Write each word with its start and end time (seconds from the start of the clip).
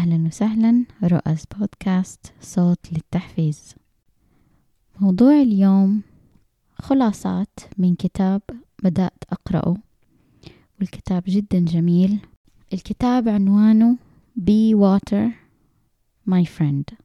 أهلا 0.00 0.26
وسهلا 0.26 0.84
رؤس 1.04 1.44
بودكاست 1.46 2.32
صوت 2.40 2.92
للتحفيز. 2.92 3.74
موضوع 5.00 5.42
اليوم 5.42 6.02
خلاصات 6.74 7.60
من 7.78 7.94
كتاب 7.94 8.42
بدأت 8.82 9.24
أقرأه 9.30 9.76
والكتاب 10.78 11.22
جدا 11.26 11.58
جميل. 11.58 12.18
الكتاب 12.72 13.28
عنوانه 13.28 13.96
Be 14.38 14.74
Water 14.74 15.28
My 16.30 16.44
Friend. 16.58 16.96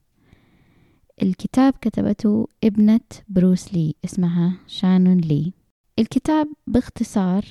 الكتاب 1.22 1.74
كتبته 1.80 2.48
ابنة 2.64 3.00
بروس 3.28 3.74
لي 3.74 3.94
اسمها 4.04 4.58
شانون 4.66 5.16
لي. 5.18 5.52
الكتاب 5.98 6.48
باختصار 6.66 7.44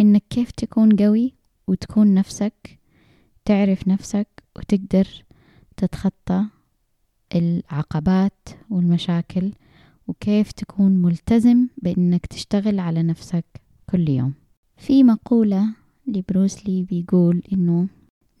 إنك 0.00 0.22
كيف 0.30 0.50
تكون 0.50 0.96
قوي 0.96 1.34
وتكون 1.66 2.14
نفسك 2.14 2.78
تعرف 3.44 3.88
نفسك 3.88 4.39
وتقدر 4.60 5.24
تتخطى 5.76 6.44
العقبات 7.34 8.48
والمشاكل 8.70 9.52
وكيف 10.08 10.52
تكون 10.52 10.92
ملتزم 10.92 11.68
بإنك 11.82 12.26
تشتغل 12.26 12.80
على 12.80 13.02
نفسك 13.02 13.44
كل 13.90 14.08
يوم. 14.08 14.34
في 14.76 15.04
مقولة 15.04 15.74
لبروسلي 16.06 16.82
بيقول 16.82 17.42
إنه 17.52 17.88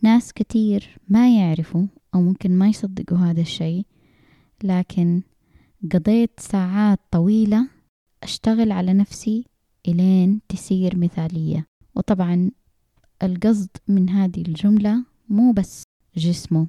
ناس 0.02 0.32
كتير 0.32 0.98
ما 1.08 1.36
يعرفوا 1.38 1.86
أو 2.14 2.22
ممكن 2.22 2.58
ما 2.58 2.68
يصدقوا 2.68 3.18
هذا 3.18 3.40
الشيء 3.40 3.86
لكن 4.64 5.22
قضيت 5.92 6.40
ساعات 6.40 7.00
طويلة 7.10 7.68
أشتغل 8.22 8.72
على 8.72 8.92
نفسي 8.92 9.46
إلين 9.88 10.40
تصير 10.48 10.96
مثالية. 10.96 11.66
وطبعا 11.94 12.50
القصد 13.22 13.68
من 13.88 14.10
هذه 14.10 14.40
الجملة 14.40 15.04
مو 15.28 15.52
بس 15.52 15.82
جسمه 16.16 16.66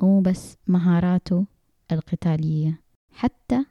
مو 0.00 0.20
بس 0.20 0.56
مهاراته 0.66 1.46
القتالية 1.92 2.80
حتى 3.10 3.64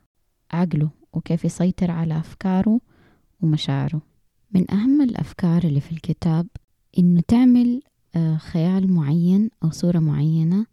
عقله 0.52 0.89
وكيف 1.13 1.45
يسيطر 1.45 1.91
على 1.91 2.19
أفكاره 2.19 2.81
ومشاعره. 3.41 4.02
من 4.52 4.72
أهم 4.72 5.02
الأفكار 5.02 5.63
اللي 5.63 5.80
في 5.81 5.91
الكتاب 5.91 6.47
إنه 7.00 7.22
تعمل 7.28 7.81
آه، 8.16 8.38
خيال 8.38 8.94
معين 8.94 9.50
أو 9.63 9.72
صورة 9.72 10.00
معينة 10.00 10.66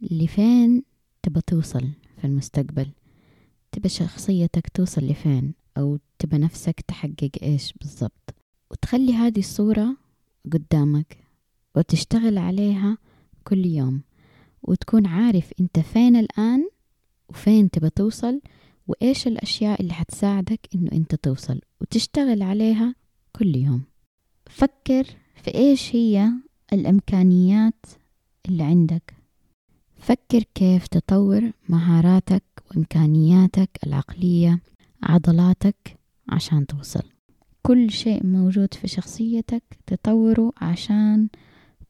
لفين 0.00 0.82
تبى 1.22 1.40
توصل 1.40 1.88
في 2.18 2.24
المستقبل. 2.24 2.90
تبى 3.72 3.88
شخصيتك 3.88 4.68
توصل 4.68 5.02
لفين 5.02 5.54
أو 5.78 5.98
تبى 6.18 6.38
نفسك 6.38 6.80
تحقق 6.80 7.30
إيش 7.42 7.74
بالضبط. 7.80 8.34
وتخلي 8.70 9.14
هذه 9.14 9.38
الصورة 9.38 9.96
قدامك 10.52 11.18
وتشتغل 11.76 12.38
عليها 12.38 12.98
كل 13.48 13.66
يوم 13.66 14.02
وتكون 14.62 15.06
عارف 15.06 15.52
أنت 15.60 15.78
فين 15.78 16.16
الآن 16.16 16.68
وفين 17.28 17.70
تبى 17.70 17.90
توصل 17.90 18.40
وإيش 18.86 19.26
الأشياء 19.26 19.80
اللي 19.80 19.92
حتساعدك 19.92 20.60
إنه 20.74 20.92
أنت 20.92 21.14
توصل 21.14 21.60
وتشتغل 21.80 22.42
عليها 22.42 22.94
كل 23.32 23.56
يوم. 23.56 23.82
فكر 24.46 25.06
في 25.42 25.54
إيش 25.54 25.96
هي 25.96 26.30
الإمكانيات 26.72 27.86
اللي 28.48 28.62
عندك. 28.62 29.14
فكر 29.96 30.42
كيف 30.54 30.86
تطور 30.86 31.52
مهاراتك 31.68 32.44
وإمكانياتك 32.70 33.70
العقلية 33.86 34.60
عضلاتك 35.02 35.98
عشان 36.28 36.66
توصل. 36.66 37.02
كل 37.62 37.90
شيء 37.90 38.26
موجود 38.26 38.74
في 38.74 38.88
شخصيتك 38.88 39.62
تطوره 39.86 40.52
عشان 40.60 41.28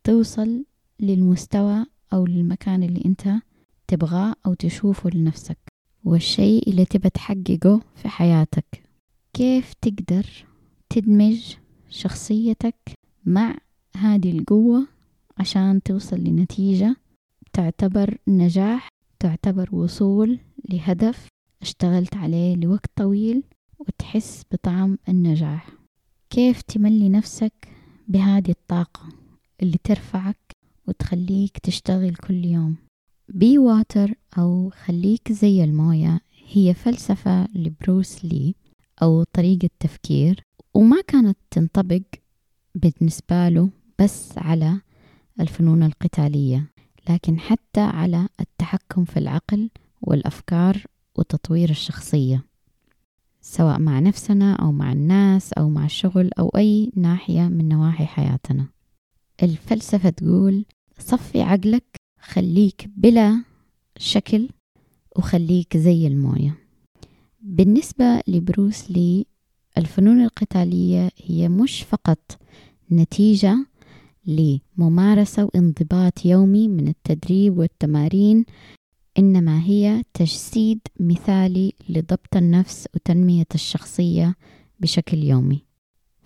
توصل 0.05 0.65
للمستوى 1.01 1.87
أو 2.13 2.27
للمكان 2.27 2.83
اللي 2.83 3.03
أنت 3.05 3.29
تبغاه 3.87 4.35
أو 4.47 4.55
تشوفه 4.55 5.11
لنفسك 5.11 5.59
والشيء 6.05 6.71
اللي 6.71 6.85
تبى 6.85 7.11
تحققه 7.11 7.81
في 7.95 8.09
حياتك. 8.09 8.83
كيف 9.33 9.73
تقدر 9.81 10.27
تدمج 10.91 11.55
شخصيتك 11.89 12.75
مع 13.25 13.59
هذه 13.97 14.39
القوة 14.39 14.87
عشان 15.39 15.83
توصل 15.83 16.17
لنتيجة 16.17 16.97
تعتبر 17.53 18.19
نجاح 18.29 18.89
تعتبر 19.21 19.75
وصول 19.75 20.39
لهدف 20.69 21.29
اشتغلت 21.63 22.17
عليه 22.17 22.57
لوقت 22.57 22.91
طويل 22.97 23.43
وتحس 23.79 24.43
بطعم 24.53 24.99
النجاح؟ 25.09 25.69
كيف 26.31 26.63
تملي 26.63 27.09
نفسك 27.09 27.69
بهذه 28.09 28.51
الطاقة 28.51 29.09
اللي 29.63 29.79
ترفعك 29.85 30.48
وتخليك 30.89 31.59
تشتغل 31.59 32.15
كل 32.15 32.45
يوم. 32.45 32.77
بي 33.29 33.59
واتر 33.59 34.15
أو 34.39 34.71
خليك 34.85 35.33
زي 35.33 35.65
الموية. 35.65 36.21
هي 36.49 36.75
فلسفة 36.75 37.49
لبروس 37.55 38.25
لي 38.25 38.55
أو 39.03 39.23
طريقة 39.23 39.71
تفكير. 39.81 40.43
وما 40.75 41.01
كانت 41.01 41.39
تنطبق 41.51 42.03
بالنسبة 42.75 43.49
له 43.49 43.71
بس 43.99 44.39
على 44.39 44.81
الفنون 45.41 45.83
القتالية 45.83 46.71
لكن 47.09 47.39
حتى 47.41 47.81
على 47.81 48.29
التحكم 48.41 49.05
في 49.05 49.17
العقل 49.17 49.71
والأفكار 50.03 50.85
وتطوير 51.19 51.71
الشخصية. 51.71 52.45
سواء 53.41 53.79
مع 53.79 53.99
نفسنا 53.99 54.55
أو 54.55 54.73
مع 54.73 54.93
الناس 54.93 55.53
أو 55.53 55.69
مع 55.69 55.85
الشغل 55.85 56.31
أو 56.39 56.49
أي 56.49 56.93
ناحية 56.97 57.49
من 57.49 57.69
نواحي 57.69 58.07
حياتنا. 58.07 58.67
الفلسفة 59.43 60.11
تقول 60.11 60.65
صفي 60.99 61.43
عقلك 61.43 61.85
خليك 62.21 62.91
بلا 62.97 63.45
شكل 63.99 64.49
وخليك 65.17 65.77
زي 65.77 66.07
الموية. 66.07 66.59
بالنسبة 67.41 68.21
لبروس 68.29 68.91
لي 68.91 69.27
الفنون 69.79 70.21
القتالية 70.25 71.11
هي 71.25 71.49
مش 71.49 71.83
فقط 71.83 72.39
نتيجة 72.93 73.67
لممارسة 74.27 75.45
وانضباط 75.45 76.25
يومي 76.27 76.69
من 76.69 76.89
التدريب 76.89 77.59
والتمارين 77.59 78.45
إنما 79.19 79.63
هي 79.63 80.03
تجسيد 80.15 80.81
مثالي 81.01 81.73
لضبط 81.89 82.37
النفس 82.37 82.89
وتنمية 82.95 83.47
الشخصية 83.55 84.35
بشكل 84.81 85.19
يومي. 85.19 85.68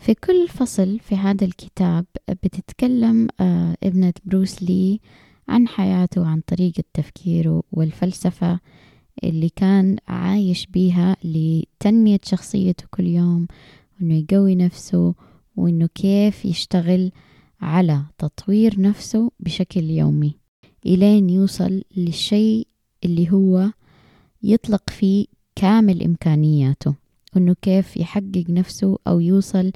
في 0.03 0.15
كل 0.15 0.49
فصل 0.49 0.99
في 0.99 1.15
هذا 1.17 1.45
الكتاب 1.45 2.07
بتتكلم 2.29 3.29
آه، 3.41 3.77
ابنة 3.83 4.13
بروس 4.25 4.63
لي 4.63 5.01
عن 5.49 5.69
حياته 5.69 6.21
وعن 6.21 6.41
طريقة 6.41 6.85
تفكيره 6.95 7.63
والفلسفة 7.73 8.61
اللي 9.25 9.49
كان 9.49 9.97
عايش 10.09 10.67
بيها 10.67 11.17
لتنمية 11.25 12.19
شخصيته 12.25 12.85
كل 12.91 13.07
يوم 13.07 13.47
وإنه 14.01 14.15
يقوي 14.15 14.55
نفسه 14.55 15.15
وإنه 15.57 15.89
كيف 15.95 16.45
يشتغل 16.45 17.13
على 17.61 18.03
تطوير 18.19 18.81
نفسه 18.81 19.31
بشكل 19.41 19.91
يومي 19.91 20.37
إلين 20.87 21.31
يوصل 21.31 21.83
للشيء 21.97 22.67
اللي 23.05 23.31
هو 23.31 23.71
يطلق 24.43 24.91
فيه 24.91 25.27
كامل 25.57 26.03
إمكانياته. 26.03 27.02
وإنه 27.35 27.55
كيف 27.63 27.97
يحقق 27.97 28.45
نفسه 28.49 28.99
أو 29.07 29.21
يوصل 29.21 29.73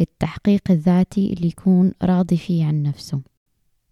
للتحقيق 0.00 0.70
الذاتي 0.70 1.32
اللي 1.32 1.46
يكون 1.46 1.92
راضي 2.02 2.36
فيه 2.36 2.64
عن 2.64 2.82
نفسه. 2.82 3.20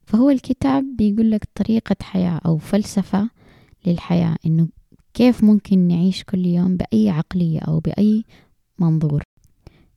فهو 0.04 0.30
الكتاب 0.30 0.84
بيقول 0.96 1.30
لك 1.30 1.48
طريقة 1.54 1.96
حياة 2.02 2.40
أو 2.46 2.58
فلسفة 2.58 3.30
للحياة 3.86 4.36
إنه 4.46 4.68
كيف 5.14 5.44
ممكن 5.44 5.78
نعيش 5.78 6.24
كل 6.24 6.46
يوم 6.46 6.76
بأي 6.76 7.10
عقلية 7.10 7.60
أو 7.60 7.80
بأي 7.80 8.24
منظور. 8.78 9.22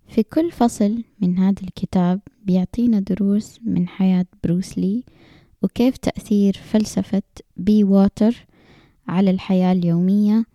في 0.08 0.24
كل 0.24 0.52
فصل 0.52 1.04
من 1.22 1.38
هذا 1.38 1.62
الكتاب 1.64 2.20
بيعطينا 2.44 3.00
دروس 3.00 3.60
من 3.64 3.88
حياة 3.88 4.26
بروسلي 4.44 5.04
وكيف 5.62 5.98
تأثير 5.98 6.54
فلسفة 6.54 7.22
be 7.58 7.84
water 7.84 8.46
على 9.08 9.32
الحياة 9.32 9.72
اليومية 9.72 10.46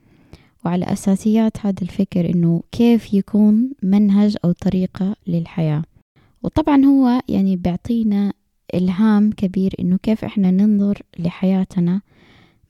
وعلى 0.65 0.85
أساسيات 0.85 1.67
هذا 1.67 1.83
الفكر 1.83 2.31
إنه 2.31 2.63
كيف 2.73 3.15
يكون 3.15 3.71
منهج 3.83 4.37
أو 4.45 4.53
طريقة 4.53 5.17
للحياة. 5.27 5.83
وطبعا 6.43 6.85
هو 6.85 7.23
يعني 7.29 7.57
بيعطينا 7.57 8.33
إلهام 8.75 9.31
كبير 9.33 9.75
إنه 9.81 9.97
كيف 9.97 10.25
إحنا 10.25 10.51
ننظر 10.51 11.03
لحياتنا 11.19 12.01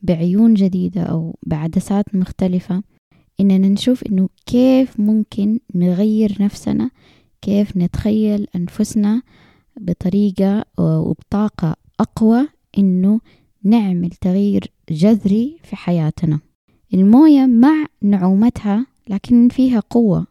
بعيون 0.01 0.53
جديدة 0.53 1.01
أو 1.03 1.35
بعدسات 1.43 2.15
مختلفة. 2.15 2.83
إننا 3.39 3.67
نشوف 3.67 4.03
إنه 4.03 4.29
كيف 4.45 4.99
ممكن 4.99 5.59
نغير 5.75 6.37
نفسنا 6.39 6.89
كيف 7.41 7.77
نتخيل 7.77 8.47
أنفسنا 8.55 9.21
بطريقة 9.79 10.65
وبطاقة 10.77 11.75
أقوى 11.99 12.47
إنه 12.77 13.19
نعمل 13.63 14.09
تغيير 14.09 14.71
جذري 14.89 15.57
في 15.63 15.75
حياتنا. 15.75 16.39
الموية 16.93 17.45
مع 17.45 17.85
نعومتها 18.01 18.85
لكن 19.09 19.49
فيها 19.49 19.79
قوة. 19.79 20.27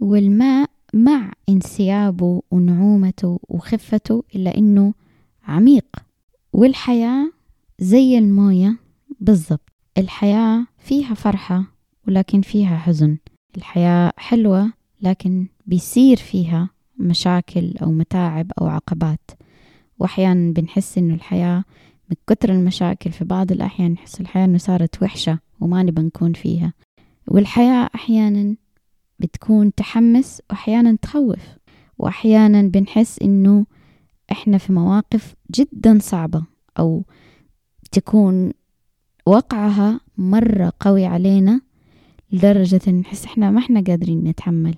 والماء 0.00 0.70
مع 0.94 1.32
انسيابه 1.48 2.42
ونعومته 2.50 3.40
وخفته 3.48 4.24
إلا 4.34 4.58
إنه 4.58 4.94
عميق. 5.46 5.86
والحياة 6.52 7.32
زي 7.78 8.18
الموية 8.18 8.76
بالضبط. 9.20 9.72
الحياة 9.98 10.66
فيها 10.78 11.14
فرحة 11.14 11.64
ولكن 12.08 12.40
فيها 12.40 12.76
حزن. 12.76 13.16
الحياة 13.56 14.12
حلوة 14.16 14.72
لكن 15.02 15.46
بيصير 15.66 16.16
فيها 16.16 16.70
مشاكل 16.98 17.74
أو 17.82 17.92
متاعب 17.92 18.52
أو 18.60 18.66
عقبات. 18.66 19.30
وأحيانا 19.98 20.52
بنحس 20.52 20.98
إنه 20.98 21.14
الحياة 21.14 21.64
من 22.10 22.16
كتر 22.26 22.52
المشاكل 22.52 23.12
في 23.12 23.24
بعض 23.24 23.52
الأحيان 23.52 23.92
نحس 23.92 24.20
الحياة 24.20 24.44
إنه 24.44 24.58
صارت 24.58 25.02
وحشة. 25.02 25.38
وما 25.60 25.82
نبى 25.82 26.02
نكون 26.02 26.32
فيها. 26.32 26.72
والحياة 27.28 27.90
أحيانا 27.94 28.56
بتكون 29.18 29.74
تحمس 29.74 30.42
وأحيانا 30.50 30.96
تخوف 31.02 31.40
وأحيانا 31.98 32.62
بنحس 32.62 33.18
إنه 33.22 33.66
إحنا 34.32 34.58
في 34.58 34.72
مواقف 34.72 35.34
جدا 35.54 35.98
صعبة 36.02 36.42
أو 36.78 37.04
تكون 37.92 38.52
وقعها 39.26 40.00
مرة 40.18 40.72
قوي 40.80 41.04
علينا 41.06 41.60
لدرجة 42.32 42.90
نحس 42.90 43.24
إحنا 43.24 43.50
ما 43.50 43.58
إحنا 43.58 43.80
قادرين 43.80 44.24
نتحمل. 44.24 44.74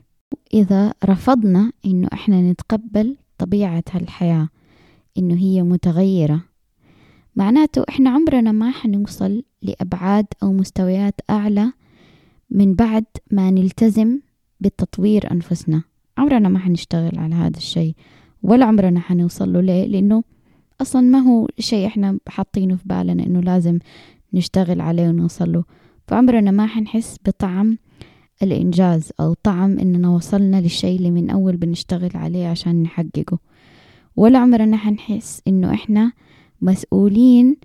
إذا 0.55 0.95
رفضنا 1.05 1.73
إنه 1.87 2.09
إحنا 2.13 2.51
نتقبل 2.51 3.17
طبيعة 3.39 3.85
هالحياة 3.91 4.49
إنه 5.19 5.35
هي 5.35 5.63
متغيرة 5.63 6.45
معناته 7.37 7.85
إحنا 7.89 8.11
عمرنا 8.11 8.53
ما 8.53 8.71
حنوصل 8.71 9.43
لأبعاد 9.63 10.27
أو 10.43 10.53
مستويات 10.53 11.21
أعلى 11.31 11.73
من 12.51 12.75
بعد 12.75 13.05
ما 13.31 13.51
نلتزم 13.51 14.19
بتطوير 14.61 15.33
أنفسنا. 15.33 15.83
عمرنا 16.19 16.49
ما 16.49 16.59
حنشتغل 16.59 17.19
على 17.19 17.35
هذا 17.35 17.57
الشيء 17.57 17.95
ولا 18.43 18.67
عمرنا 18.67 19.01
حنوصل 19.01 19.53
له 19.53 19.61
ليه؟ 19.61 19.87
لأنه 19.87 20.25
أصلا 20.81 21.03
ما 21.03 21.19
هو 21.19 21.49
شيء 21.59 21.87
إحنا 21.87 22.19
حاطينه 22.29 22.77
في 22.77 22.83
بالنا 22.87 23.27
إنه 23.27 23.41
لازم 23.41 23.79
نشتغل 24.33 24.81
عليه 24.81 25.09
ونوصل 25.09 25.53
له. 25.53 25.65
فعمرنا 26.09 26.51
ما 26.51 26.67
حنحس 26.67 27.17
بطعم 27.27 27.79
الإنجاز 28.43 29.13
أو 29.21 29.35
طعم 29.43 29.79
إننا 29.79 30.09
وصلنا 30.09 30.61
للشيء 30.61 30.97
اللي 30.97 31.11
من 31.11 31.31
أول 31.31 31.57
بنشتغل 31.57 32.11
عليه 32.15 32.47
عشان 32.47 32.83
نحققه. 32.83 33.39
ولا 34.17 34.39
عمرنا 34.39 34.77
حنحس 34.77 35.43
إنه 35.49 35.75
إحنا 35.75 36.13
مسؤولين 36.63 37.57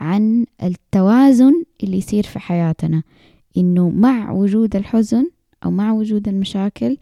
عن 0.00 0.46
التوازن 0.62 1.64
اللي 1.82 1.98
يصير 1.98 2.22
في 2.22 2.38
حياتنا. 2.38 3.02
إنه 3.56 3.90
مع 3.90 4.30
وجود 4.32 4.76
الحزن 4.76 5.30
أو 5.64 5.70
مع 5.70 5.92
وجود 5.92 6.28
المشاكل 6.28 6.96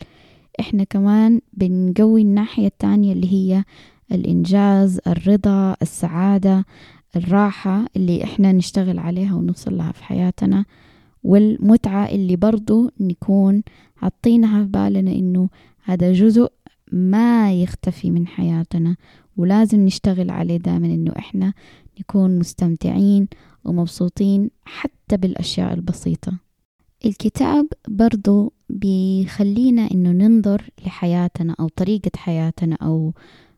إحنا 0.60 0.84
كمان 0.84 1.40
بنقوي 1.52 2.22
الناحية 2.22 2.66
التانية 2.66 3.12
اللي 3.12 3.32
هي 3.32 3.64
الإنجاز 4.12 5.00
الرضا 5.06 5.76
السعادة 5.82 6.64
الراحة 7.16 7.86
اللي 7.96 8.24
إحنا 8.24 8.52
نشتغل 8.52 8.98
عليها 8.98 9.34
ونوصل 9.34 9.76
لها 9.76 9.92
في 9.92 10.04
حياتنا 10.04 10.64
والمتعة 11.24 12.08
اللي 12.08 12.36
برضو 12.36 12.90
نكون 13.00 13.62
حاطينها 13.96 14.62
في 14.64 14.68
بالنا 14.70 15.12
إنه 15.12 15.48
هذا 15.84 16.12
جزء 16.12 16.52
ما 16.92 17.52
يختفي 17.52 18.10
من 18.10 18.26
حياتنا. 18.26 18.96
ولازم 19.36 19.80
نشتغل 19.84 20.30
عليه 20.30 20.56
دائما 20.56 20.86
إنه 20.86 21.12
إحنا 21.18 21.52
نكون 22.00 22.38
مستمتعين 22.38 23.28
ومبسوطين 23.64 24.50
حتى 24.64 25.16
بالأشياء 25.16 25.74
البسيطة. 25.74 26.32
الكتاب 27.04 27.66
برضو 27.88 28.52
بيخلينا 28.68 29.90
إنه 29.90 30.12
ننظر 30.12 30.70
لحياتنا 30.86 31.56
أو 31.60 31.68
طريقة 31.68 32.10
حياتنا 32.16 32.76
أو 32.82 33.12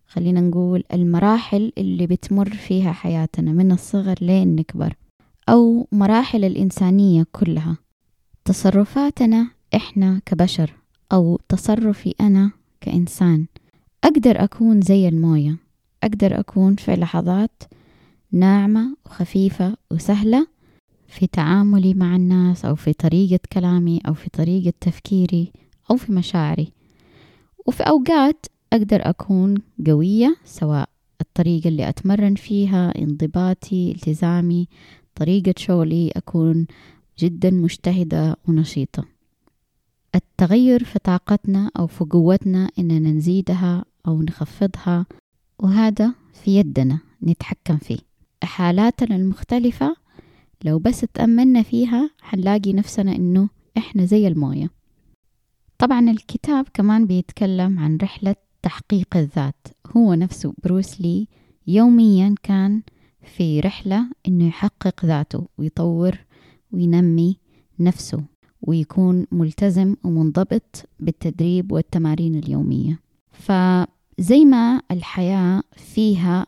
خلينا 0.07 0.41
نقول 0.41 0.85
المراحل 0.93 1.73
اللي 1.79 2.07
بتمر 2.07 2.51
فيها 2.51 2.93
حياتنا 2.93 3.53
من 3.53 3.73
الصغر 3.73 4.15
لين 4.21 4.57
نكبر 4.57 4.95
أو 5.49 5.89
مراحل 5.93 6.45
الإنسانية 6.45 7.27
كلها. 7.33 7.77
تصرفاتنا 8.45 9.51
إحنا 9.75 10.21
كبشر 10.27 10.75
أو 11.13 11.41
تصرفي 11.49 12.15
أنا 12.21 12.51
كإنسان 12.81 13.47
أقدر 14.05 14.45
أكون 14.45 14.81
زي 14.81 15.09
الموية. 15.09 15.57
أقدر 16.03 16.41
أكون 16.41 16.77
في 16.77 16.95
لحظات 16.95 17.62
ناعمة 18.33 18.97
وخفيفة 19.06 19.77
وسهلة 19.91 20.47
في 21.09 21.27
تعاملي 21.27 21.95
مع 21.95 22.17
الناس 22.17 22.65
أو 22.65 22.75
في 22.75 22.93
طريقة 22.93 23.41
كلامي 23.53 24.00
أو 24.09 24.15
في 24.15 24.31
طريقة 24.31 24.73
تفكيري 24.81 25.53
أو 25.91 25.97
في 25.97 26.12
مشاعري. 26.12 26.73
وفي 27.67 27.83
أوقات 27.83 28.47
أقدر 28.73 29.09
أكون 29.09 29.55
قوية 29.87 30.37
سواء 30.45 30.89
الطريقة 31.21 31.69
اللي 31.69 31.89
أتمرن 31.89 32.35
فيها 32.35 32.99
انضباطي 32.99 33.91
التزامي 33.93 34.69
طريقة 35.15 35.55
شغلي 35.56 36.11
أكون 36.17 36.67
جدا 37.19 37.51
مجتهدة 37.51 38.37
ونشيطة. 38.49 39.05
التغير 40.15 40.85
في 40.85 40.99
طاقتنا 40.99 41.71
أو 41.79 41.87
في 41.87 42.05
قوتنا 42.05 42.71
إننا 42.79 43.11
نزيدها 43.11 43.85
أو 44.06 44.23
نخفضها 44.23 45.06
وهذا 45.58 46.14
في 46.32 46.58
يدنا 46.58 46.99
نتحكم 47.22 47.76
فيه. 47.76 47.99
حالاتنا 48.43 49.16
المختلفة 49.16 49.96
لو 50.64 50.78
بس 50.78 51.00
تأملنا 51.00 51.62
فيها 51.62 52.10
حنلاقي 52.20 52.72
نفسنا 52.72 53.16
إنه 53.16 53.49
إحنا 53.78 54.05
زي 54.05 54.28
الموية. 54.28 54.70
طبعا 55.78 56.10
الكتاب 56.10 56.66
كمان 56.75 57.06
بيتكلم 57.06 57.78
عن 57.78 57.99
رحلة 58.02 58.37
تحقيق 58.62 59.16
الذات. 59.16 59.66
هو 59.96 60.14
نفسه 60.14 60.55
بروس 60.64 61.00
لي 61.00 61.28
يوميا 61.66 62.34
كان 62.43 62.82
في 63.37 63.60
رحلة 63.60 64.10
إنه 64.28 64.46
يحقق 64.49 65.05
ذاته 65.05 65.49
ويطور 65.58 66.19
وينمي 66.72 67.37
نفسه 67.81 68.25
ويكون 68.62 69.26
ملتزم 69.32 69.96
ومنضبط 70.05 70.88
بالتدريب 71.00 71.72
والتمارين 71.72 72.34
اليومية. 72.34 72.99
فزي 74.19 74.44
ما 74.44 74.82
الحياة 74.91 75.62
فيها 75.76 76.47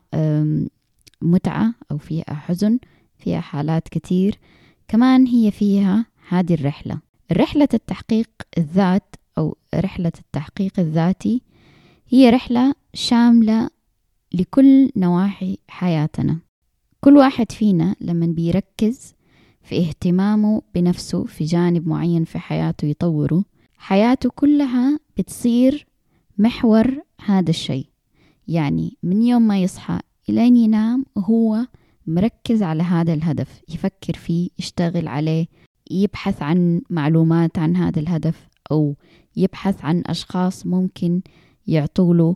متعة 1.21 1.73
أو 1.91 1.97
فيها 1.97 2.33
حزن 2.33 2.79
فيها 3.17 3.41
حالات 3.41 3.89
كتير 3.89 4.39
كمان 4.87 5.27
هي 5.27 5.51
فيها 5.51 6.05
هذه 6.29 6.53
الرحلة. 6.53 6.99
رحلة 7.31 7.67
التحقيق 7.73 8.29
الذات 8.57 9.15
أو 9.37 9.57
رحلة 9.75 10.11
التحقيق 10.19 10.79
الذاتي 10.79 11.41
هي 12.09 12.29
رحلة 12.29 12.73
شاملة 12.93 13.69
لكل 14.33 14.89
نواحي 14.95 15.57
حياتنا. 15.67 16.39
كل 17.01 17.17
واحد 17.17 17.51
فينا 17.51 17.95
لما 18.01 18.25
بيركز 18.25 19.13
في 19.61 19.79
اهتمامه 19.79 20.61
بنفسه 20.75 21.23
في 21.25 21.43
جانب 21.43 21.87
معين 21.87 22.23
في 22.23 22.39
حياته 22.39 22.85
يطوره 22.85 23.43
حياته 23.77 24.29
كلها 24.29 24.99
بتصير 25.17 25.87
محور 26.37 27.01
هذا 27.25 27.49
الشيء. 27.49 27.87
يعني 28.47 28.97
من 29.03 29.21
يوم 29.21 29.41
ما 29.41 29.63
يصحى 29.63 29.99
إلين 30.29 30.57
ينام 30.57 31.05
هو 31.17 31.67
مركز 32.07 32.63
على 32.63 32.83
هذا 32.83 33.13
الهدف 33.13 33.61
يفكر 33.69 34.13
فيه 34.13 34.49
يشتغل 34.59 35.07
عليه 35.07 35.47
يبحث 35.91 36.41
عن 36.41 36.81
معلومات 36.89 37.59
عن 37.59 37.75
هذا 37.75 37.99
الهدف 37.99 38.47
أو 38.71 38.95
يبحث 39.35 39.85
عن 39.85 40.03
أشخاص 40.05 40.65
ممكن 40.65 41.21
يعطوله 41.67 42.35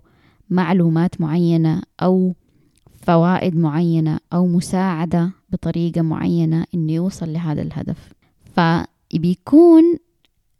معلومات 0.49 1.21
معينة 1.21 1.81
أو 2.01 2.35
فوائد 3.01 3.55
معينة 3.55 4.19
أو 4.33 4.47
مساعدة 4.47 5.31
بطريقة 5.49 6.01
معينة 6.01 6.65
إنه 6.73 6.91
يوصل 6.91 7.33
لهذا 7.33 7.61
الهدف. 7.61 8.13
فبيكون 8.55 9.83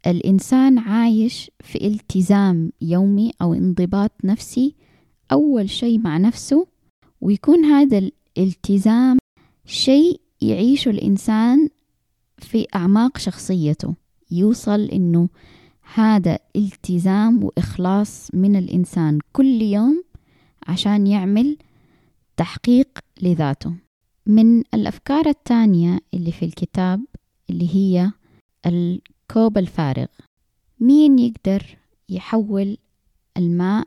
الإنسان 0.06 0.78
عايش 0.78 1.50
في 1.60 1.86
التزام 1.86 2.72
يومي 2.80 3.32
أو 3.42 3.54
انضباط 3.54 4.12
نفسي 4.24 4.74
أول 5.32 5.70
شيء 5.70 5.98
مع 5.98 6.16
نفسه 6.16 6.66
ويكون 7.20 7.64
هذا 7.64 7.98
الالتزام 8.38 9.18
شيء 9.64 10.20
يعيشه 10.40 10.90
الإنسان 10.90 11.68
في 12.38 12.66
أعماق 12.74 13.18
شخصيته. 13.18 13.94
يوصل 14.30 14.80
إنه 14.80 15.28
هذا 15.94 16.38
التزام 16.56 17.44
وإخلاص 17.44 18.34
من 18.34 18.56
الإنسان 18.56 19.18
كل 19.32 19.62
يوم 19.62 20.04
عشان 20.68 21.06
يعمل 21.06 21.56
تحقيق 22.36 22.98
لذاته. 23.22 23.74
من 24.26 24.60
الأفكار 24.74 25.28
الثانية 25.28 25.98
اللي 26.14 26.32
في 26.32 26.44
الكتاب 26.44 27.04
اللي 27.50 27.74
هي 27.74 28.12
الكوب 29.26 29.58
الفارغ. 29.58 30.06
مين 30.80 31.18
يقدر 31.18 31.76
يحول 32.08 32.76
الماء 33.36 33.86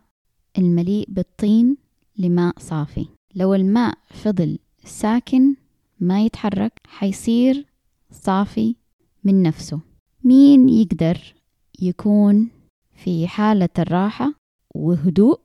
المليء 0.58 1.05
بالطين 1.10 1.77
لماء 2.17 2.60
صافي؟ 2.60 3.05
لو 3.36 3.53
الماء 3.53 3.98
فضل 4.10 4.60
ساكن 4.84 5.55
ما 6.00 6.25
يتحرك 6.25 6.74
حيصير 6.88 7.65
صافي 8.12 8.75
من 9.24 9.43
نفسه. 9.43 9.79
مين 10.24 10.69
يقدر 10.69 11.36
يكون 11.81 12.50
في 12.96 13.27
حالة 13.27 13.69
الراحة 13.79 14.34
وهدوء؟ 14.75 15.39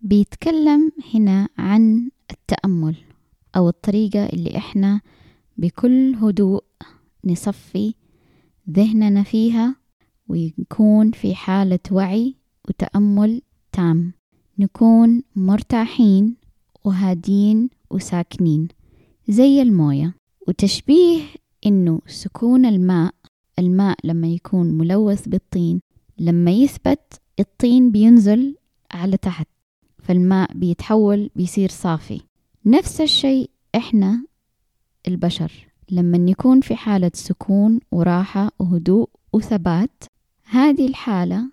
بيتكلم 0.00 0.92
هنا 1.14 1.48
عن 1.58 2.10
التأمل 2.30 2.96
أو 3.56 3.68
الطريقة 3.68 4.26
اللي 4.26 4.56
إحنا 4.56 5.00
بكل 5.56 6.14
هدوء 6.14 6.64
نصفي 7.24 7.94
ذهننا 8.70 9.22
فيها 9.22 9.76
ويكون 10.28 11.10
في 11.10 11.34
حالة 11.34 11.78
وعي 11.90 12.34
وتأمل 12.68 13.42
تام. 13.72 14.12
نكون 14.58 15.22
مرتاحين 15.36 16.36
وهادين 16.84 17.70
وساكنين 17.90 18.68
زي 19.28 19.62
الموية. 19.62 20.14
وتشبيه 20.48 21.22
إنه 21.66 22.00
سكون 22.06 22.66
الماء 22.66 23.14
الماء 23.58 23.98
لما 24.04 24.28
يكون 24.28 24.66
ملوث 24.66 25.28
بالطين 25.28 25.80
لما 26.18 26.50
يثبت 26.50 27.20
الطين 27.40 27.90
بينزل 27.90 28.56
على 28.90 29.16
تحت 29.16 29.46
فالماء 29.98 30.52
بيتحول 30.54 31.30
بيصير 31.36 31.68
صافي. 31.68 32.20
نفس 32.66 33.00
الشيء 33.00 33.50
إحنا 33.74 34.24
البشر. 35.08 35.67
لما 35.90 36.18
نكون 36.18 36.60
في 36.60 36.76
حالة 36.76 37.10
سكون 37.14 37.80
وراحة 37.92 38.50
وهدوء 38.58 39.08
وثبات 39.32 40.04
هذه 40.44 40.86
الحالة 40.86 41.50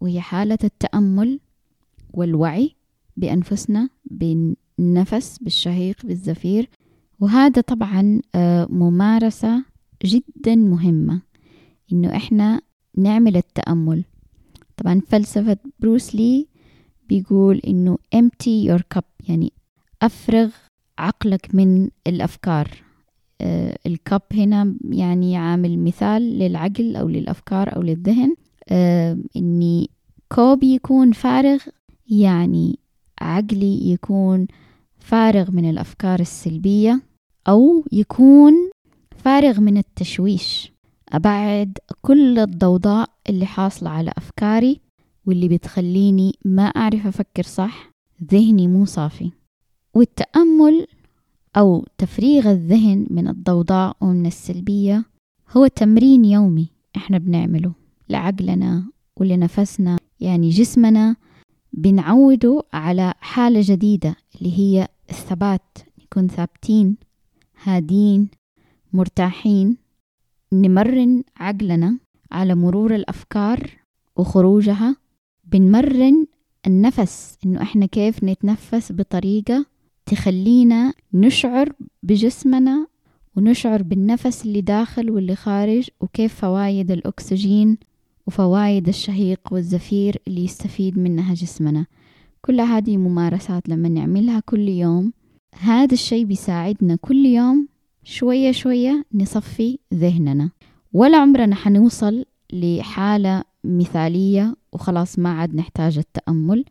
وهي 0.00 0.20
حالة 0.20 0.58
التأمل 0.64 1.40
والوعي 2.12 2.74
بأنفسنا 3.16 3.88
بالنفس 4.04 5.38
بالشهيق 5.38 6.06
بالزفير. 6.06 6.68
وهذا 7.20 7.60
طبعا 7.60 8.20
آه، 8.34 8.66
ممارسة 8.70 9.64
جدا 10.04 10.54
مهمة 10.54 11.20
إنه 11.92 12.16
إحنا 12.16 12.60
نعمل 12.96 13.36
التأمل. 13.36 14.04
طبعا 14.76 15.00
فلسفة 15.08 15.56
بروس 15.80 16.14
لي 16.14 16.46
بيقول 17.08 17.58
إنه 17.58 17.98
empty 18.16 18.68
your 18.70 18.82
cup 18.98 19.28
يعني 19.28 19.52
أفرغ 20.02 20.50
عقلك 20.98 21.54
من 21.54 21.90
الأفكار. 22.06 22.83
الكب 23.86 24.22
هنا 24.32 24.74
يعني 24.90 25.36
عامل 25.36 25.78
مثال 25.78 26.22
للعقل 26.22 26.96
أو 26.96 27.08
للأفكار 27.08 27.76
أو 27.76 27.82
للذهن. 27.82 28.34
آه 28.68 29.18
إني 29.36 29.90
كوب 30.32 30.62
يكون 30.62 31.12
فارغ 31.12 31.58
يعني 32.10 32.78
عقلي 33.20 33.90
يكون 33.92 34.46
فارغ 34.98 35.50
من 35.50 35.70
الأفكار 35.70 36.20
السلبية 36.20 37.02
أو 37.48 37.84
يكون 37.92 38.54
فارغ 39.16 39.60
من 39.60 39.76
التشويش. 39.76 40.72
أبعد 41.12 41.78
كل 42.02 42.38
الضوضاء 42.38 43.10
اللي 43.28 43.46
حاصلة 43.46 43.90
على 43.90 44.12
أفكاري 44.18 44.80
واللي 45.26 45.48
بتخليني 45.48 46.34
ما 46.44 46.62
أعرف 46.62 47.06
أفكر 47.06 47.42
صح 47.42 47.90
ذهني 48.32 48.68
مو 48.68 48.84
صافي. 48.84 49.30
والتأمل 49.94 50.86
أو 51.56 51.86
تفريغ 51.98 52.50
الذهن 52.50 53.06
من 53.10 53.28
الضوضاء 53.28 53.96
ومن 54.00 54.26
السلبية 54.26 55.04
هو 55.50 55.66
تمرين 55.66 56.24
يومي 56.24 56.68
إحنا 56.96 57.18
بنعمله 57.18 57.72
لعقلنا 58.08 58.84
ولنفسنا. 59.16 59.98
يعني 60.20 60.48
جسمنا 60.50 61.16
بنعوده 61.72 62.62
على 62.72 63.14
حالة 63.20 63.60
جديدة 63.64 64.16
اللي 64.36 64.58
هي 64.58 64.88
الثبات 65.10 65.78
نكون 66.02 66.28
ثابتين 66.28 66.96
هادين 67.62 68.28
مرتاحين. 68.92 69.76
نمرن 70.52 71.22
عقلنا 71.36 71.98
على 72.32 72.54
مرور 72.54 72.94
الأفكار 72.94 73.70
وخروجها. 74.16 74.96
بنمرن 75.44 76.26
النفس 76.66 77.38
إنه 77.46 77.62
إحنا 77.62 77.86
كيف 77.86 78.24
نتنفس 78.24 78.92
بطريقة 78.92 79.66
تخلينا 80.06 80.92
نشعر 81.14 81.72
بجسمنا 82.02 82.86
ونشعر 83.36 83.82
بالنفس 83.82 84.46
اللي 84.46 84.60
داخل 84.60 85.10
واللي 85.10 85.36
خارج 85.36 85.88
وكيف 86.00 86.34
فوايد 86.34 86.90
الأكسجين 86.90 87.78
وفوايد 88.26 88.88
الشهيق 88.88 89.40
والزفير 89.52 90.22
اللي 90.28 90.44
يستفيد 90.44 90.98
منها 90.98 91.34
جسمنا. 91.34 91.86
كل 92.42 92.60
هذه 92.60 92.96
ممارسات 92.96 93.68
لما 93.68 93.88
نعملها 93.88 94.40
كل 94.40 94.68
يوم 94.68 95.12
هذا 95.60 95.94
الشيء 95.94 96.24
بيساعدنا 96.24 96.96
كل 96.96 97.26
يوم 97.26 97.68
شوية 98.04 98.52
شوية 98.52 99.04
نصفي 99.14 99.78
ذهننا. 99.94 100.50
ولا 100.92 101.18
عمرنا 101.18 101.54
حنوصل 101.54 102.24
لحالة 102.52 103.44
مثالية 103.64 104.56
وخلاص 104.72 105.18
ما 105.18 105.28
عاد 105.28 105.54
نحتاج 105.54 105.98
التأمل 105.98 106.64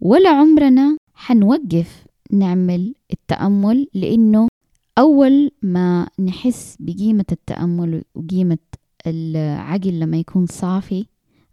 ولا 0.00 0.30
عمرنا 0.30 0.96
حنوقف 1.14 2.05
نعمل 2.32 2.94
التأمل 3.12 3.88
لأنه 3.94 4.48
أول 4.98 5.50
ما 5.62 6.08
نحس 6.18 6.76
بقيمة 6.80 7.24
التأمل 7.32 8.02
وقيمة 8.14 8.58
العقل 9.06 10.00
لما 10.00 10.16
يكون 10.16 10.46
صافي 10.46 11.06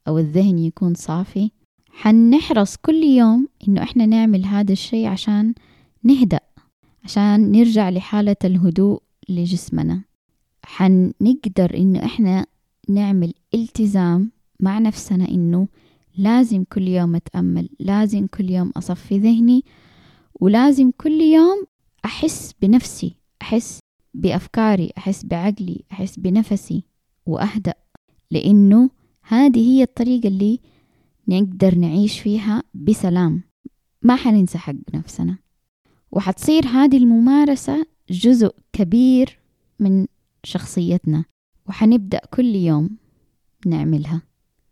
أو 0.08 0.20
الذهن 0.20 0.60
يكون 0.60 0.94
صافي 0.94 1.52
حنحرص 1.90 2.76
كل 2.78 3.04
يوم 3.04 3.48
إنه 3.68 3.84
إحنا 3.84 4.06
نعمل 4.06 4.46
هذا 4.46 4.72
الشيء 4.72 5.08
عشان 5.08 5.54
نهدأ 6.04 6.40
عشان 7.04 7.52
نرجع 7.52 7.90
لحالة 7.90 8.36
الهدوء 8.46 9.02
لجسمنا. 9.30 10.02
حنقدر 10.66 11.78
إنه 11.78 12.06
إحنا 12.06 12.46
نعمل 12.90 13.34
التزام 13.54 14.32
مع 14.60 14.80
نفسنا 14.80 15.30
إنه 15.30 15.68
لازم 16.18 16.64
كل 16.64 16.88
يوم 16.88 17.16
أتأمل 17.16 17.70
لازم 17.80 18.28
كل 18.28 18.50
يوم 18.50 18.70
أصفي 18.78 19.18
ذهني 19.18 19.64
ولازم 20.40 20.92
كل 20.92 21.22
يوم 21.22 21.66
أحس 22.06 22.54
بنفسي 22.62 23.16
أحس 23.42 23.80
بأفكاري 24.14 24.92
أحس 24.98 25.26
بعقلي 25.26 25.84
أحس 25.92 26.20
بنفسي 26.20 26.84
وأهدأ 27.26 27.74
لأنه 28.32 28.90
هذه 29.24 29.60
هي 29.60 29.84
الطريقة 29.84 30.28
اللي 30.28 30.60
نقدر 31.28 31.76
نعيش 31.76 32.20
فيها 32.20 32.64
بسلام. 32.74 33.44
ما 34.02 34.16
حننسى 34.16 34.58
حق 34.58 34.74
نفسنا. 34.94 35.38
وحتصير 36.12 36.68
هذه 36.68 36.98
الممارسة 36.98 37.86
جزء 38.10 38.56
كبير 38.74 39.40
من 39.80 40.08
شخصيتنا 40.44 41.26
وحنبدأ 41.66 42.22
كل 42.34 42.56
يوم 42.56 42.98
نعملها 43.66 44.22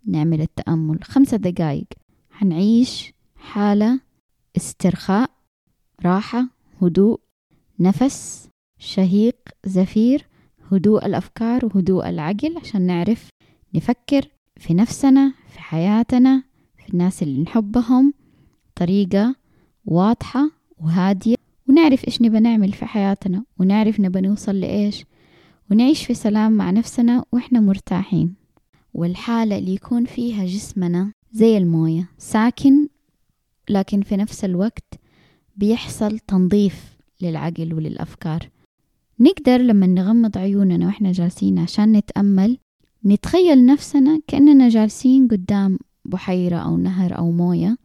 نعمل 0.06 0.42
التأمل. 0.42 1.04
خمسة 1.04 1.38
دقايق. 1.38 1.88
حنعيش 2.32 3.14
حالة 3.36 4.00
استرخاء 4.58 5.30
راحة 6.06 6.48
هدوء 6.82 7.20
نفس 7.80 8.50
شهيق 8.80 9.36
زفير 9.66 10.28
هدوء 10.72 11.06
الأفكار 11.06 11.66
وهدوء 11.66 12.10
العقل 12.10 12.58
عشان 12.58 12.82
نعرف 12.82 13.30
نفكر 13.76 14.28
في 14.58 14.74
نفسنا 14.74 15.34
في 15.48 15.60
حياتنا 15.60 16.44
في 16.78 16.94
الناس 16.94 17.24
اللي 17.24 17.42
نحبهم. 17.42 18.14
طريقة 18.76 19.36
واضحة 19.86 20.52
وهادية 20.78 21.36
ونعرف 21.70 22.08
إيش 22.08 22.22
نبى 22.22 22.40
نعمل 22.40 22.72
في 22.74 22.86
حياتنا 22.86 23.44
ونعرف 23.60 24.00
نبى 24.00 24.22
نوصل 24.22 24.56
لإيش 24.60 25.06
ونعيش 25.72 26.06
في 26.06 26.14
سلام 26.14 26.52
مع 26.52 26.72
نفسنا 26.72 27.26
وإحنا 27.32 27.60
مرتاحين. 27.60 28.36
والحالة 28.94 29.58
اللي 29.58 29.74
يكون 29.74 30.06
فيها 30.06 30.46
جسمنا 30.46 31.14
زي 31.32 31.58
الموية 31.58 32.10
ساكن 32.18 32.88
لكن 33.70 34.02
في 34.02 34.18
نفس 34.18 34.46
الوقت 34.46 35.01
بيحصل 35.56 36.20
تنظيف 36.20 36.98
للعقل 37.22 37.74
وللأفكار. 37.74 38.50
نقدر 39.20 39.58
لما 39.58 39.88
نغمض 39.88 40.38
عيوننا 40.38 40.86
وإحنا 40.86 41.12
جالسين 41.12 41.60
عشان 41.60 41.92
نتأمل 41.92 42.58
نتخيل 43.06 43.66
نفسنا 43.66 44.22
كأننا 44.28 44.70
جالسين 44.70 45.28
قدام 45.28 45.80
بحيرة 46.06 46.58
أو 46.58 46.78
نهر 46.78 47.18
أو 47.18 47.32
موية 47.32 47.78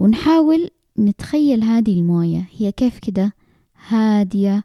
ونحاول 0.00 0.70
نتخيل 0.98 1.64
هذه 1.64 1.98
الموية. 1.98 2.48
هي 2.56 2.72
كيف 2.72 2.98
كده؟ 2.98 3.32
هادية 3.88 4.64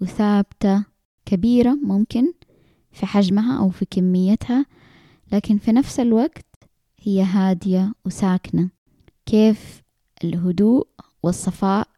وثابتة 0.00 0.84
كبيرة 1.26 1.74
ممكن 1.74 2.32
في 2.92 3.06
حجمها 3.06 3.58
أو 3.58 3.70
في 3.70 3.84
كميتها 3.84 4.66
لكن 5.32 5.58
في 5.58 5.72
نفس 5.72 6.00
الوقت 6.00 6.46
هي 7.00 7.22
هادية 7.22 7.92
وساكنة. 8.04 8.70
كيف 9.26 9.82
الهدوء؟ 10.24 10.86
والصفاء. 11.26 11.88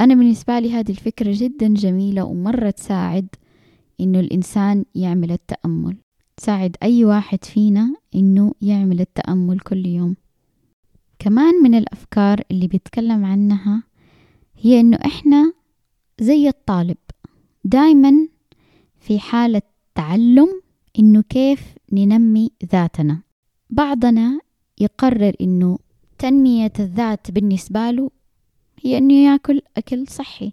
أنا 0.00 0.14
بالنسبة 0.14 0.58
لي 0.58 0.72
هذه 0.72 0.90
الفكرة 0.90 1.32
جدا 1.34 1.74
جميلة 1.74 2.24
ومرة 2.24 2.70
تساعد 2.70 3.28
إنه 4.00 4.20
الإنسان 4.20 4.84
يعمل 4.94 5.32
التأمل. 5.32 5.96
تساعد 6.36 6.76
أي 6.82 7.04
واحد 7.04 7.44
فينا 7.44 7.94
إنه 8.14 8.52
يعمل 8.60 9.00
التأمل 9.00 9.60
كل 9.60 9.86
يوم. 9.86 10.16
كمان 11.18 11.54
من 11.62 11.74
الأفكار 11.74 12.40
اللي 12.50 12.66
بيتكلم 12.66 13.24
عنها 13.24 13.82
هي 14.58 14.80
إنه 14.80 14.98
إحنا 15.06 15.52
زي 16.20 16.48
الطالب. 16.48 16.96
دايما 17.64 18.28
في 18.98 19.18
حالة 19.18 19.62
تعلم 19.94 20.48
إنه 20.98 21.22
كيف 21.28 21.74
ننمي 21.92 22.50
ذاتنا. 22.72 23.22
بعضنا 23.70 24.40
يقرر 24.78 25.32
إنه 25.40 25.78
تنمية 26.18 26.72
الذات 26.80 27.30
بالنسبة 27.30 27.90
له 27.90 28.10
هي 28.82 28.98
إنه 28.98 29.14
ياكل 29.14 29.62
أكل 29.76 30.08
صحي 30.08 30.52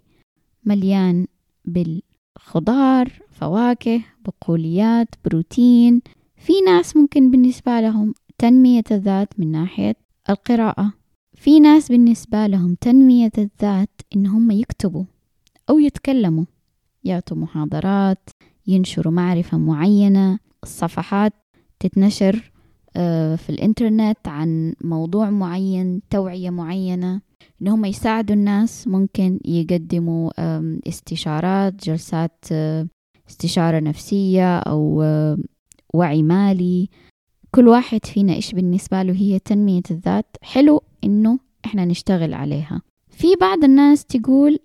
مليان 0.64 1.26
بالخضار 1.64 3.12
فواكه 3.30 4.04
بقوليات 4.24 5.08
بروتين. 5.24 6.02
في 6.36 6.52
ناس 6.66 6.96
ممكن 6.96 7.30
بالنسبة 7.30 7.80
لهم 7.80 8.14
تنمية 8.38 8.84
الذات 8.90 9.40
من 9.40 9.52
ناحية 9.52 9.96
القراءة. 10.30 10.92
في 11.36 11.60
ناس 11.60 11.88
بالنسبة 11.88 12.46
لهم 12.46 12.74
تنمية 12.74 13.32
الذات 13.38 14.00
إن 14.16 14.26
هم 14.26 14.50
يكتبوا 14.50 15.04
أو 15.70 15.78
يتكلموا 15.78 16.44
يعطوا 17.04 17.36
محاضرات 17.36 18.30
ينشروا 18.66 19.12
معرفة 19.12 19.58
معينة 19.58 20.38
الصفحات 20.62 21.32
تتنشر. 21.80 22.52
في 23.36 23.50
الإنترنت 23.50 24.28
عن 24.28 24.74
موضوع 24.80 25.30
معين 25.30 26.00
توعية 26.10 26.50
معينة 26.50 27.20
إن 27.62 27.68
هم 27.68 27.84
يساعدوا 27.84 28.36
الناس 28.36 28.88
ممكن 28.88 29.40
يقدموا 29.44 30.30
استشارات 30.88 31.84
جلسات 31.84 32.44
آه، 32.52 32.86
استشارة 33.28 33.80
نفسية 33.80 34.58
أو 34.58 35.02
آه، 35.02 35.38
وعي 35.94 36.22
مالي. 36.22 36.88
كل 37.50 37.68
واحد 37.68 38.06
فينا 38.06 38.34
إيش 38.34 38.52
بالنسبة 38.52 39.02
له 39.02 39.12
هي 39.12 39.38
تنمية 39.38 39.82
الذات؟ 39.90 40.36
حلو 40.42 40.82
إنه 41.04 41.38
إحنا 41.64 41.84
نشتغل 41.84 42.34
عليها. 42.34 42.82
في 43.08 43.26
بعض 43.40 43.64
الناس 43.64 44.04
تقول 44.04 44.58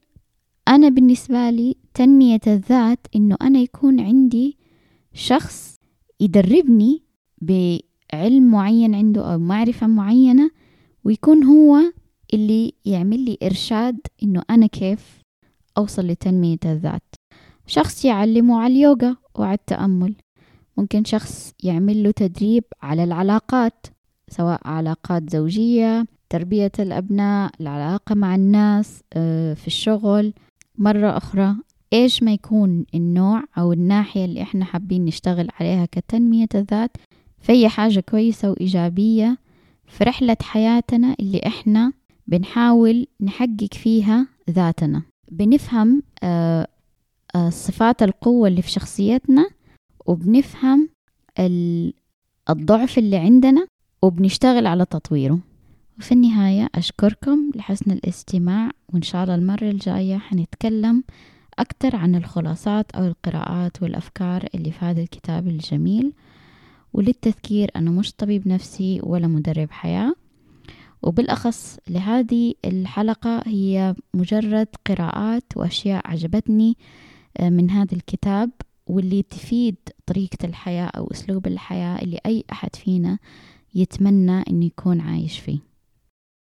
أنا 0.68 0.90
بالنسبة 0.90 1.50
لي 1.50 1.76
تنمية 1.94 2.40
الذات 2.48 3.08
إنه 3.16 3.38
أنا 3.42 3.60
يكون 3.60 4.00
عندي 4.00 4.58
شخص 5.14 5.80
يدربني 6.20 7.04
بعلم 8.14 8.52
معين 8.52 8.96
عنده 8.96 9.34
أو 9.34 9.40
معرفة 9.40 9.88
معينة 9.88 10.52
ويكون 11.04 11.44
هو 11.44 11.78
اللي 12.34 12.74
يعمل 12.86 13.20
لي 13.26 13.38
إرشاد 13.44 14.00
إنه 14.24 14.42
أنا 14.50 14.68
كيف 14.68 15.20
أوصل 15.78 16.08
لتنمية 16.08 16.58
الذات. 16.66 17.16
شخص 17.68 18.06
يعلمه 18.06 18.62
على 18.62 18.74
اليوغا 18.74 19.16
وعلى 19.36 19.54
التأمل. 19.54 20.16
ممكن 20.78 21.04
شخص 21.04 21.54
يعمل 21.64 22.04
له 22.04 22.12
تدريب 22.12 22.64
على 22.82 23.04
العلاقات 23.04 23.88
سواء 24.30 24.62
علاقات 24.66 25.30
زوجية 25.30 26.06
تربية 26.30 26.72
الأبناء 26.80 27.52
العلاقة 27.62 28.16
مع 28.16 28.36
الناس 28.36 29.02
آه، 29.14 29.54
في 29.54 29.68
الشغل. 29.68 30.34
مرة 30.78 31.18
أخرى 31.18 31.56
إيش 31.94 32.24
ما 32.24 32.34
يكون 32.34 32.86
النوع 32.96 33.44
أو 33.58 33.74
الناحية 33.74 34.26
اللي 34.26 34.42
إحنا 34.42 34.66
حابين 34.66 35.06
نشتغل 35.06 35.48
عليها 35.60 35.86
كتنمية 35.86 36.48
الذات 36.56 36.98
فهي 37.42 37.70
حاجة 37.70 38.00
كويسة 38.00 38.52
وإيجابية 38.52 39.38
في 39.88 40.04
رحلة 40.04 40.38
حياتنا 40.42 41.16
اللي 41.20 41.42
إحنا 41.48 41.94
بنحاول 42.28 43.08
نحقق 43.22 43.74
فيها 43.74 44.28
ذاتنا. 44.50 45.02
بنفهم 45.32 46.04
آه، 46.24 46.68
آه، 47.36 47.50
صفات 47.50 48.04
القوة 48.04 48.48
اللي 48.48 48.62
في 48.62 48.72
شخصيتنا 48.72 49.50
وبنفهم 50.06 50.90
الضعف 52.50 52.98
اللي 52.98 53.18
عندنا 53.18 53.68
وبنشتغل 54.02 54.68
على 54.68 54.86
تطويره. 54.86 55.40
وفي 56.00 56.12
النهاية 56.12 56.70
أشكركم 56.76 57.52
لحسن 57.56 57.92
الاستماع 57.92 58.72
وإن 58.94 59.02
شاء 59.02 59.24
الله 59.24 59.36
المرة 59.36 59.70
الجاية 59.70 60.18
حنتكلم 60.18 61.04
أكثر 61.60 61.96
عن 61.96 62.16
الخلاصات 62.16 62.92
أو 62.92 63.06
القراءات 63.06 63.84
والأفكار 63.84 64.46
اللي 64.56 64.72
في 64.72 64.86
هذا 64.86 65.02
الكتاب 65.02 65.48
الجميل. 65.48 66.14
وللتذكير 66.94 67.72
أنا 67.76 67.92
مش 67.92 68.14
طبيب 68.14 68.48
نفسي 68.48 69.00
ولا 69.04 69.28
مدرب 69.28 69.72
حياة. 69.72 70.14
وبالأخص 71.02 71.78
لهذه 71.90 72.54
الحلقة 72.66 73.44
هي 73.46 73.96
مجرد 74.14 74.68
قراءات 74.88 75.44
وأشياء 75.56 76.08
عجبتني 76.08 76.78
آه، 77.38 77.50
من 77.50 77.70
هذا 77.72 77.96
الكتاب 77.96 78.52
واللي 78.88 79.24
تفيد 79.24 79.76
طريقة 80.06 80.46
الحياة 80.46 80.86
أو 80.86 81.12
أسلوب 81.12 81.48
الحياة 81.48 82.02
اللي 82.02 82.20
أي 82.26 82.44
أحد 82.52 82.76
فينا 82.76 83.20
يتمنى 83.76 84.44
أنه 84.50 84.66
يكون 84.66 85.02
عايش 85.02 85.40
فيه. 85.40 85.69